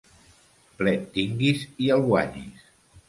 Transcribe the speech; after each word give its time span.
Plet 0.79 1.05
tinguis 1.19 1.67
i 1.89 1.91
el 1.97 2.05
guanyis. 2.09 2.65